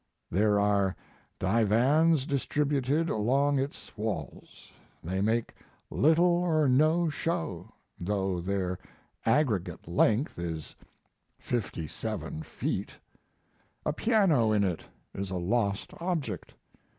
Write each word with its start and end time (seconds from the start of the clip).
There 0.31 0.59
are 0.59 0.95
divans 1.37 2.25
distributed 2.25 3.07
along 3.07 3.59
its 3.59 3.95
walls. 3.95 4.71
They 5.03 5.21
make 5.21 5.53
little 5.91 6.25
or 6.25 6.67
no 6.67 7.07
show, 7.07 7.71
though 7.99 8.41
their 8.41 8.79
aggregate 9.27 9.87
length 9.87 10.39
is 10.39 10.75
57 11.37 12.41
feet. 12.41 12.97
A 13.85 13.93
piano 13.93 14.51
in 14.51 14.63
it 14.63 14.83
is 15.13 15.29
a 15.29 15.37
lost 15.37 15.93
object. 15.99 16.55